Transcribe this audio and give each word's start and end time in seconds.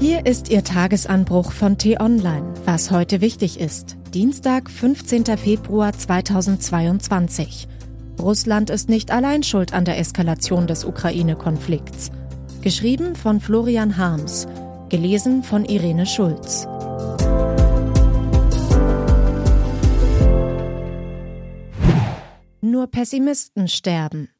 Hier 0.00 0.24
ist 0.24 0.48
Ihr 0.48 0.64
Tagesanbruch 0.64 1.52
von 1.52 1.76
T-Online, 1.76 2.54
was 2.64 2.90
heute 2.90 3.20
wichtig 3.20 3.60
ist. 3.60 3.98
Dienstag, 4.14 4.70
15. 4.70 5.26
Februar 5.36 5.92
2022. 5.92 7.68
Russland 8.18 8.70
ist 8.70 8.88
nicht 8.88 9.10
allein 9.10 9.42
schuld 9.42 9.74
an 9.74 9.84
der 9.84 9.98
Eskalation 9.98 10.66
des 10.66 10.86
Ukraine-Konflikts. 10.86 12.12
Geschrieben 12.62 13.14
von 13.14 13.40
Florian 13.40 13.98
Harms, 13.98 14.48
gelesen 14.88 15.42
von 15.42 15.66
Irene 15.66 16.06
Schulz. 16.06 16.66
Nur 22.62 22.86
Pessimisten 22.86 23.68
sterben. 23.68 24.30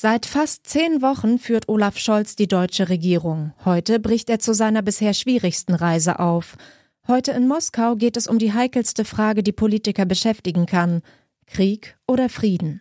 Seit 0.00 0.26
fast 0.26 0.64
zehn 0.64 1.02
Wochen 1.02 1.40
führt 1.40 1.68
Olaf 1.68 1.98
Scholz 1.98 2.36
die 2.36 2.46
deutsche 2.46 2.88
Regierung. 2.88 3.52
Heute 3.64 3.98
bricht 3.98 4.30
er 4.30 4.38
zu 4.38 4.54
seiner 4.54 4.80
bisher 4.80 5.12
schwierigsten 5.12 5.74
Reise 5.74 6.20
auf. 6.20 6.56
Heute 7.08 7.32
in 7.32 7.48
Moskau 7.48 7.96
geht 7.96 8.16
es 8.16 8.28
um 8.28 8.38
die 8.38 8.52
heikelste 8.52 9.04
Frage, 9.04 9.42
die 9.42 9.50
Politiker 9.50 10.04
beschäftigen 10.04 10.66
kann. 10.66 11.02
Krieg 11.48 11.98
oder 12.06 12.28
Frieden? 12.28 12.80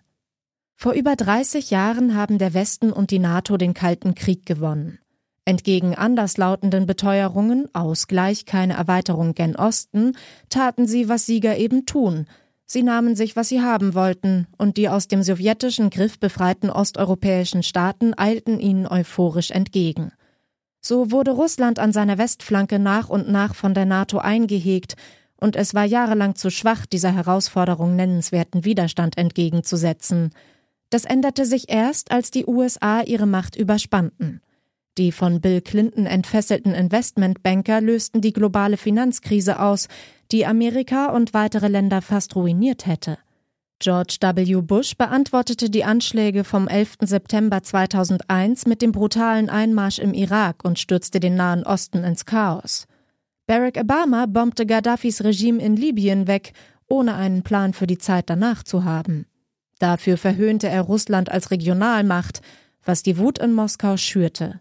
Vor 0.76 0.94
über 0.94 1.16
30 1.16 1.72
Jahren 1.72 2.14
haben 2.14 2.38
der 2.38 2.54
Westen 2.54 2.94
und 2.94 3.10
die 3.10 3.18
NATO 3.18 3.58
den 3.58 3.74
Kalten 3.74 4.14
Krieg 4.14 4.46
gewonnen. 4.46 5.00
Entgegen 5.44 5.96
anderslautenden 5.96 6.86
Beteuerungen, 6.86 7.68
Ausgleich, 7.74 8.46
keine 8.46 8.76
Erweiterung 8.76 9.34
gen 9.34 9.56
Osten, 9.56 10.16
taten 10.50 10.86
sie, 10.86 11.10
was 11.10 11.26
Sieger 11.26 11.58
eben 11.58 11.88
tun– 11.88 12.28
Sie 12.70 12.84
nahmen 12.84 13.16
sich, 13.16 13.38
was 13.38 13.48
sie 13.48 13.62
haben 13.62 13.96
wollten, 13.96 14.46
und 14.58 14.76
die 14.76 14.90
aus 14.90 15.08
dem 15.08 15.24
sowjetischen 15.24 15.90
Griff 15.90 16.20
befreiten 16.20 16.70
osteuropäischen 16.70 17.64
Staaten 17.64 18.14
eilten 18.18 18.60
ihnen 18.60 18.86
euphorisch 18.86 19.52
entgegen. 19.52 20.12
So 20.82 21.10
wurde 21.10 21.32
Russland 21.32 21.80
an 21.80 21.94
seiner 21.94 22.18
Westflanke 22.18 22.78
nach 22.78 23.08
und 23.08 23.30
nach 23.30 23.56
von 23.56 23.74
der 23.74 23.86
NATO 23.86 24.18
eingehegt, 24.18 24.96
und 25.40 25.56
es 25.56 25.76
war 25.76 25.86
jahrelang 25.86 26.36
zu 26.36 26.50
schwach, 26.50 26.86
dieser 26.86 27.14
Herausforderung 27.14 27.96
nennenswerten 27.96 28.66
Widerstand 28.66 29.18
entgegenzusetzen. 29.18 30.32
Das 30.90 31.06
änderte 31.06 31.46
sich 31.46 31.70
erst, 31.70 32.12
als 32.12 32.32
die 32.32 32.46
USA 32.46 33.02
ihre 33.02 33.28
Macht 33.28 33.56
überspannten. 33.56 34.42
Die 34.98 35.12
von 35.12 35.40
Bill 35.42 35.62
Clinton 35.62 36.06
entfesselten 36.06 36.74
Investmentbanker 36.74 37.82
lösten 37.82 38.20
die 38.20 38.34
globale 38.34 38.78
Finanzkrise 38.78 39.60
aus, 39.60 39.88
die 40.32 40.46
Amerika 40.46 41.08
und 41.08 41.34
weitere 41.34 41.68
Länder 41.68 42.02
fast 42.02 42.36
ruiniert 42.36 42.86
hätte. 42.86 43.18
George 43.80 44.18
W. 44.20 44.62
Bush 44.62 44.96
beantwortete 44.96 45.70
die 45.70 45.84
Anschläge 45.84 46.44
vom 46.44 46.68
11. 46.68 46.98
September 47.02 47.62
2001 47.62 48.66
mit 48.66 48.82
dem 48.82 48.92
brutalen 48.92 49.50
Einmarsch 49.50 50.00
im 50.00 50.14
Irak 50.14 50.66
und 50.66 50.80
stürzte 50.80 51.20
den 51.20 51.36
Nahen 51.36 51.64
Osten 51.64 52.04
ins 52.04 52.26
Chaos. 52.26 52.88
Barack 53.46 53.78
Obama 53.78 54.26
bombte 54.26 54.66
Gaddafis 54.66 55.24
Regime 55.24 55.62
in 55.62 55.76
Libyen 55.76 56.28
weg, 56.28 56.54
ohne 56.88 57.14
einen 57.14 57.44
Plan 57.44 57.74
für 57.74 57.88
die 57.88 58.00
Zeit 58.00 58.30
danach 58.30 58.64
zu 58.64 58.84
haben. 58.84 59.28
Dafür 59.80 60.18
verhöhnte 60.18 60.68
er 60.68 60.82
Russland 60.82 61.32
als 61.32 61.52
Regionalmacht, 61.52 62.42
was 62.84 63.04
die 63.04 63.18
Wut 63.18 63.38
in 63.38 63.54
Moskau 63.54 63.96
schürte. 63.96 64.60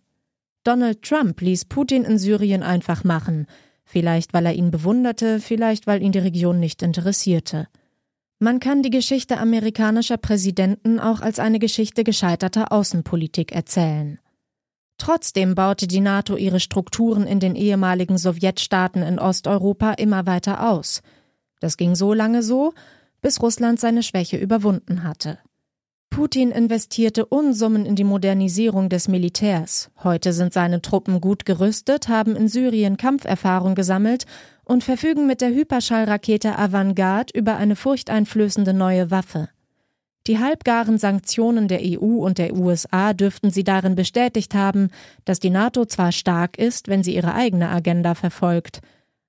Donald 0.62 1.02
Trump 1.02 1.40
ließ 1.40 1.64
Putin 1.66 2.04
in 2.04 2.18
Syrien 2.18 2.62
einfach 2.62 3.02
machen, 3.02 3.46
vielleicht 3.86 4.34
weil 4.34 4.44
er 4.44 4.54
ihn 4.54 4.70
bewunderte, 4.70 5.40
vielleicht 5.40 5.86
weil 5.86 6.02
ihn 6.02 6.12
die 6.12 6.18
Region 6.18 6.60
nicht 6.60 6.82
interessierte. 6.82 7.68
Man 8.38 8.60
kann 8.60 8.82
die 8.82 8.90
Geschichte 8.90 9.38
amerikanischer 9.38 10.18
Präsidenten 10.18 11.00
auch 11.00 11.20
als 11.22 11.38
eine 11.38 11.58
Geschichte 11.58 12.04
gescheiterter 12.04 12.70
Außenpolitik 12.70 13.52
erzählen. 13.52 14.18
Trotzdem 14.98 15.54
baute 15.54 15.86
die 15.86 16.00
NATO 16.00 16.36
ihre 16.36 16.60
Strukturen 16.60 17.26
in 17.26 17.40
den 17.40 17.54
ehemaligen 17.54 18.18
Sowjetstaaten 18.18 19.02
in 19.02 19.18
Osteuropa 19.18 19.92
immer 19.92 20.26
weiter 20.26 20.70
aus. 20.70 21.02
Das 21.60 21.76
ging 21.76 21.94
so 21.94 22.12
lange 22.12 22.42
so, 22.42 22.74
bis 23.22 23.40
Russland 23.40 23.80
seine 23.80 24.02
Schwäche 24.02 24.36
überwunden 24.36 25.02
hatte. 25.02 25.38
Putin 26.16 26.50
investierte 26.50 27.26
Unsummen 27.26 27.84
in 27.84 27.94
die 27.94 28.02
Modernisierung 28.02 28.88
des 28.88 29.06
Militärs. 29.06 29.90
Heute 30.02 30.32
sind 30.32 30.54
seine 30.54 30.80
Truppen 30.80 31.20
gut 31.20 31.44
gerüstet, 31.44 32.08
haben 32.08 32.34
in 32.34 32.48
Syrien 32.48 32.96
Kampferfahrung 32.96 33.74
gesammelt 33.74 34.24
und 34.64 34.82
verfügen 34.82 35.26
mit 35.26 35.42
der 35.42 35.50
Hyperschallrakete 35.50 36.58
Avantgarde 36.58 37.38
über 37.38 37.58
eine 37.58 37.76
furchteinflößende 37.76 38.72
neue 38.72 39.10
Waffe. 39.10 39.50
Die 40.26 40.38
halbgaren 40.38 40.96
Sanktionen 40.96 41.68
der 41.68 41.80
EU 41.82 42.24
und 42.24 42.38
der 42.38 42.54
USA 42.54 43.12
dürften 43.12 43.50
sie 43.50 43.62
darin 43.62 43.94
bestätigt 43.94 44.54
haben, 44.54 44.88
dass 45.26 45.38
die 45.38 45.50
NATO 45.50 45.84
zwar 45.84 46.12
stark 46.12 46.58
ist, 46.58 46.88
wenn 46.88 47.02
sie 47.02 47.14
ihre 47.14 47.34
eigene 47.34 47.68
Agenda 47.68 48.14
verfolgt, 48.14 48.80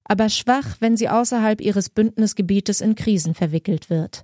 aber 0.05 0.29
schwach, 0.29 0.77
wenn 0.79 0.95
sie 0.95 1.09
außerhalb 1.09 1.59
ihres 1.59 1.89
Bündnisgebietes 1.89 2.79
in 2.79 2.95
Krisen 2.95 3.33
verwickelt 3.33 3.89
wird. 3.89 4.23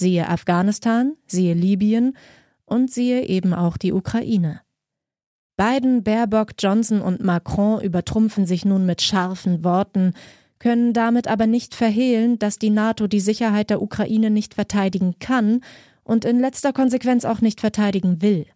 Siehe 0.00 0.30
Afghanistan, 0.30 1.18
siehe 1.26 1.52
Libyen 1.52 2.16
und 2.64 2.90
siehe 2.90 3.26
eben 3.26 3.52
auch 3.52 3.76
die 3.76 3.92
Ukraine. 3.92 4.62
Biden, 5.58 6.02
Baerbock, 6.02 6.52
Johnson 6.58 7.02
und 7.02 7.22
Macron 7.22 7.82
übertrumpfen 7.82 8.46
sich 8.46 8.64
nun 8.64 8.86
mit 8.86 9.02
scharfen 9.02 9.62
Worten, 9.62 10.14
können 10.58 10.94
damit 10.94 11.28
aber 11.28 11.46
nicht 11.46 11.74
verhehlen, 11.74 12.38
dass 12.38 12.58
die 12.58 12.70
NATO 12.70 13.08
die 13.08 13.20
Sicherheit 13.20 13.68
der 13.68 13.82
Ukraine 13.82 14.30
nicht 14.30 14.54
verteidigen 14.54 15.16
kann 15.18 15.60
und 16.02 16.24
in 16.24 16.40
letzter 16.40 16.72
Konsequenz 16.72 17.26
auch 17.26 17.42
nicht 17.42 17.60
verteidigen 17.60 18.22
will. 18.22 18.46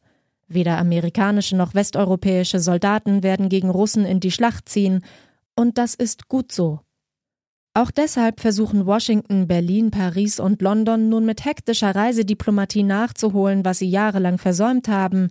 Weder 0.48 0.78
amerikanische 0.78 1.56
noch 1.56 1.74
westeuropäische 1.74 2.58
Soldaten 2.58 3.22
werden 3.22 3.50
gegen 3.50 3.68
Russen 3.68 4.06
in 4.06 4.18
die 4.18 4.30
Schlacht 4.30 4.66
ziehen, 4.70 5.04
und 5.54 5.76
das 5.76 5.94
ist 5.94 6.28
gut 6.28 6.52
so. 6.52 6.80
Auch 7.76 7.90
deshalb 7.90 8.38
versuchen 8.38 8.86
Washington, 8.86 9.48
Berlin, 9.48 9.90
Paris 9.90 10.38
und 10.38 10.62
London 10.62 11.08
nun 11.08 11.26
mit 11.26 11.44
hektischer 11.44 11.92
Reisediplomatie 11.92 12.84
nachzuholen, 12.84 13.64
was 13.64 13.80
sie 13.80 13.90
jahrelang 13.90 14.38
versäumt 14.38 14.86
haben. 14.86 15.30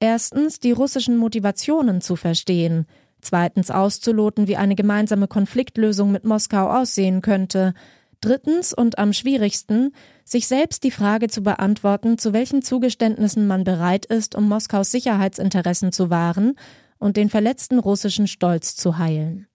Erstens 0.00 0.58
die 0.58 0.72
russischen 0.72 1.16
Motivationen 1.16 2.00
zu 2.00 2.16
verstehen, 2.16 2.86
zweitens 3.20 3.70
auszuloten, 3.70 4.48
wie 4.48 4.56
eine 4.56 4.74
gemeinsame 4.74 5.28
Konfliktlösung 5.28 6.10
mit 6.10 6.24
Moskau 6.24 6.68
aussehen 6.68 7.22
könnte, 7.22 7.72
drittens 8.20 8.72
und 8.72 8.98
am 8.98 9.12
schwierigsten, 9.12 9.92
sich 10.24 10.48
selbst 10.48 10.82
die 10.82 10.90
Frage 10.90 11.28
zu 11.28 11.44
beantworten, 11.44 12.18
zu 12.18 12.32
welchen 12.32 12.62
Zugeständnissen 12.62 13.46
man 13.46 13.62
bereit 13.62 14.06
ist, 14.06 14.34
um 14.34 14.48
Moskaus 14.48 14.90
Sicherheitsinteressen 14.90 15.92
zu 15.92 16.10
wahren 16.10 16.56
und 16.98 17.16
den 17.16 17.30
verletzten 17.30 17.78
russischen 17.78 18.26
Stolz 18.26 18.74
zu 18.74 18.98
heilen. 18.98 19.46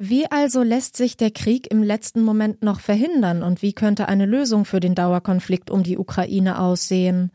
Wie 0.00 0.30
also 0.30 0.62
lässt 0.62 0.96
sich 0.96 1.16
der 1.16 1.32
Krieg 1.32 1.68
im 1.72 1.82
letzten 1.82 2.22
Moment 2.22 2.62
noch 2.62 2.78
verhindern 2.78 3.42
und 3.42 3.62
wie 3.62 3.72
könnte 3.72 4.08
eine 4.08 4.26
Lösung 4.26 4.64
für 4.64 4.78
den 4.78 4.94
Dauerkonflikt 4.94 5.72
um 5.72 5.82
die 5.82 5.98
Ukraine 5.98 6.60
aussehen? 6.60 7.32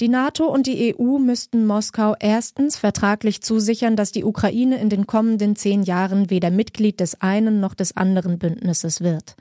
Die 0.00 0.08
NATO 0.08 0.52
und 0.52 0.66
die 0.66 0.92
EU 0.98 1.18
müssten 1.18 1.66
Moskau 1.66 2.16
erstens 2.18 2.76
vertraglich 2.76 3.42
zusichern, 3.42 3.94
dass 3.94 4.10
die 4.10 4.24
Ukraine 4.24 4.80
in 4.80 4.88
den 4.88 5.06
kommenden 5.06 5.54
zehn 5.54 5.84
Jahren 5.84 6.30
weder 6.30 6.50
Mitglied 6.50 6.98
des 6.98 7.20
einen 7.20 7.60
noch 7.60 7.74
des 7.74 7.96
anderen 7.96 8.40
Bündnisses 8.40 9.00
wird. 9.00 9.36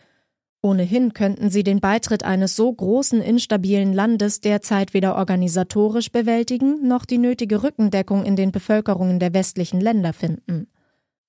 Ohnehin 0.62 1.14
könnten 1.14 1.50
sie 1.50 1.64
den 1.64 1.80
Beitritt 1.80 2.24
eines 2.24 2.56
so 2.56 2.72
großen 2.72 3.20
instabilen 3.20 3.94
Landes 3.94 4.41
derzeit 4.41 4.94
weder 4.94 5.16
organisatorisch 5.16 6.12
bewältigen 6.12 6.88
noch 6.88 7.06
die 7.06 7.18
nötige 7.18 7.64
Rückendeckung 7.64 8.24
in 8.24 8.35
den 8.35 8.52
Bevölkerungen 8.52 9.20
der 9.20 9.34
westlichen 9.34 9.81
Länder 9.81 10.14
finden. 10.14 10.68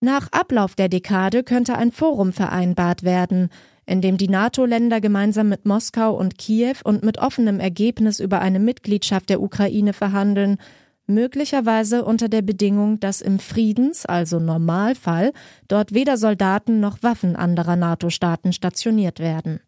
Nach 0.04 0.28
Ablauf 0.32 0.74
der 0.74 0.90
Dekade 0.90 1.42
könnte 1.42 1.78
ein 1.78 1.90
Forum 1.90 2.34
vereinbart 2.34 3.04
werden, 3.04 3.48
in 3.86 4.02
dem 4.02 4.18
die 4.18 4.28
NATO-Länder 4.28 5.00
gemeinsam 5.00 5.48
mit 5.48 5.64
Moskau 5.64 6.14
und 6.14 6.36
Kiew 6.36 6.74
und 6.84 7.02
mit 7.02 7.16
offenem 7.16 7.58
Ergebnis 7.58 8.20
über 8.20 8.42
eine 8.42 8.58
Mitgliedschaft 8.58 9.30
der 9.30 9.40
Ukraine 9.40 9.94
verhandeln, 9.94 10.58
möglicherweise 11.06 12.04
unter 12.04 12.28
der 12.28 12.42
Bedingung, 12.42 13.00
dass 13.00 13.22
im 13.22 13.38
Friedens, 13.38 14.04
also 14.04 14.40
Normalfall, 14.40 15.32
dort 15.68 15.94
weder 15.94 16.18
Soldaten 16.18 16.80
noch 16.80 17.02
Waffen 17.02 17.34
anderer 17.34 17.76
NATO-Staaten 17.76 18.52
stationiert 18.52 19.20
werden. 19.20 19.60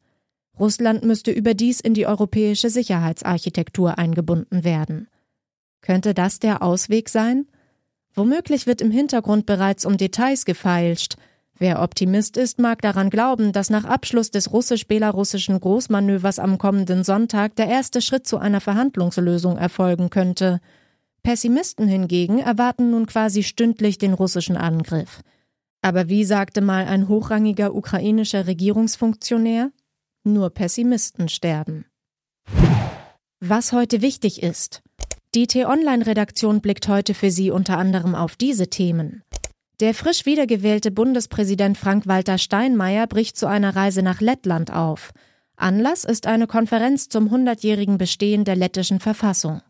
Russland 0.61 1.02
müsste 1.02 1.31
überdies 1.31 1.81
in 1.81 1.94
die 1.94 2.06
europäische 2.06 2.69
Sicherheitsarchitektur 2.69 3.96
eingebunden 3.96 4.64
werden. 4.64 5.08
Könnte 5.81 6.12
das 6.12 6.40
der 6.40 6.62
Ausweg 6.62 7.08
sein? 7.08 7.46
Womöglich 8.16 8.66
wird 8.66 8.80
im 8.80 8.90
Hintergrund 8.90 9.44
bereits 9.44 9.84
um 9.84 9.98
Details 9.98 10.46
gefeilscht. 10.46 11.16
Wer 11.58 11.82
Optimist 11.82 12.36
ist, 12.36 12.58
mag 12.58 12.80
daran 12.82 13.10
glauben, 13.10 13.52
dass 13.52 13.70
nach 13.70 13.84
Abschluss 13.84 14.30
des 14.30 14.52
russisch-belarussischen 14.52 15.60
Großmanövers 15.60 16.38
am 16.38 16.58
kommenden 16.58 17.04
Sonntag 17.04 17.56
der 17.56 17.68
erste 17.68 18.00
Schritt 18.00 18.26
zu 18.26 18.38
einer 18.38 18.60
Verhandlungslösung 18.60 19.58
erfolgen 19.58 20.10
könnte. 20.10 20.60
Pessimisten 21.22 21.88
hingegen 21.88 22.38
erwarten 22.38 22.90
nun 22.90 23.06
quasi 23.06 23.42
stündlich 23.42 23.98
den 23.98 24.14
russischen 24.14 24.56
Angriff. 24.56 25.20
Aber 25.82 26.08
wie 26.08 26.24
sagte 26.24 26.60
mal 26.62 26.86
ein 26.86 27.08
hochrangiger 27.08 27.74
ukrainischer 27.74 28.46
Regierungsfunktionär? 28.46 29.72
Nur 30.24 30.50
Pessimisten 30.50 31.28
sterben. 31.28 31.84
Was 33.40 33.72
heute 33.72 34.02
wichtig 34.02 34.42
ist. 34.42 34.82
Die 35.37 35.47
T-Online-Redaktion 35.47 36.62
blickt 36.62 36.88
heute 36.88 37.12
für 37.12 37.31
Sie 37.31 37.50
unter 37.50 37.77
anderem 37.77 38.15
auf 38.15 38.37
diese 38.37 38.69
Themen. 38.69 39.23
Der 39.81 39.93
frisch 39.93 40.25
wiedergewählte 40.25 40.91
Bundespräsident 40.91 41.77
Frank-Walter 41.77 42.38
Steinmeier 42.38 43.06
bricht 43.06 43.37
zu 43.37 43.47
einer 43.47 43.77
Reise 43.77 44.00
nach 44.00 44.23
Lettland 44.23 44.73
auf. 44.73 45.12
Anlass 45.56 46.05
ist 46.05 46.27
eine 46.27 46.47
Konferenz 46.47 47.11
zum 47.11 47.29
100-jährigen 47.29 47.99
Bestehen 47.99 48.47
der 48.47 48.56
lettischen 48.56 48.99
Verfassung. 48.99 49.61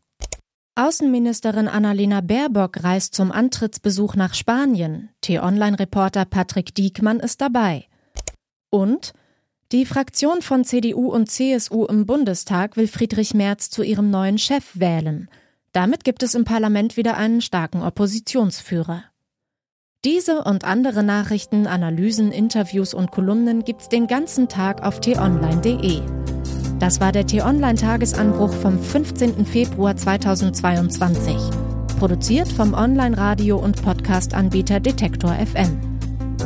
Außenministerin 0.77 1.67
Annalena 1.67 2.21
Baerbock 2.21 2.85
reist 2.85 3.17
zum 3.17 3.33
Antrittsbesuch 3.33 4.15
nach 4.15 4.35
Spanien. 4.35 5.09
T-Online-Reporter 5.23 6.27
Patrick 6.27 6.77
Diekmann 6.77 7.19
ist 7.19 7.41
dabei. 7.41 7.87
Und 8.71 9.15
die 9.73 9.85
Fraktion 9.85 10.43
von 10.43 10.63
CDU 10.63 11.11
und 11.11 11.29
CSU 11.29 11.87
im 11.87 12.07
Bundestag 12.07 12.77
will 12.77 12.87
Friedrich 12.87 13.35
Merz 13.35 13.69
zu 13.69 13.83
ihrem 13.83 14.11
neuen 14.11 14.39
Chef 14.39 14.79
wählen. 14.79 15.29
Damit 15.76 16.05
gibt 16.05 16.23
es 16.23 16.34
im 16.34 16.46
Parlament 16.46 16.96
wieder 16.96 17.19
einen 17.19 17.43
starken 17.43 17.82
Oppositionsführer. 17.82 19.05
Diese 20.06 20.43
und 20.43 20.64
andere 20.64 21.02
Nachrichten, 21.02 21.67
Analysen, 21.67 22.32
Interviews 22.32 22.94
und 22.94 23.11
Kolumnen 23.11 23.62
gibt's 23.62 23.90
den 23.90 24.06
ganzen 24.06 24.49
Tag 24.49 24.82
auf 24.82 25.00
t-online.de. 25.00 26.00
Das 26.78 26.99
war 27.02 27.12
der 27.12 27.26
T-Online-Tagesanbruch 27.26 28.55
vom 28.55 28.82
15. 28.82 29.44
Februar 29.44 29.94
2022. 29.94 31.37
Produziert 31.99 32.49
vom 32.50 32.72
Online-Radio- 32.72 33.58
und 33.58 33.82
Podcast-Anbieter 33.82 34.81
Detektor 34.81 35.34
FM. 35.34 35.79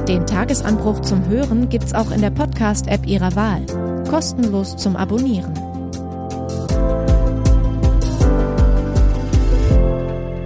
Den 0.08 0.26
Tagesanbruch 0.26 1.02
zum 1.02 1.28
Hören 1.28 1.68
gibt's 1.68 1.94
auch 1.94 2.10
in 2.10 2.20
der 2.20 2.30
Podcast-App 2.30 3.06
Ihrer 3.06 3.36
Wahl. 3.36 3.64
Kostenlos 4.08 4.76
zum 4.76 4.96
Abonnieren. 4.96 5.69